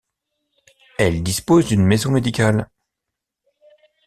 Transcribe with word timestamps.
Elle 0.97 1.21
dispose 1.21 1.67
d'une 1.67 1.85
maison 1.85 2.09
médicale. 2.09 2.67